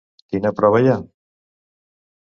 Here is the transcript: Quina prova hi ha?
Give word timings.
Quina 0.33 0.51
prova 0.61 0.81
hi 0.85 0.89
ha? 0.93 0.97